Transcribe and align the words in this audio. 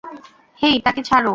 হেই, 0.61 0.75
তাকে 0.85 1.01
ছাড়ো! 1.03 1.29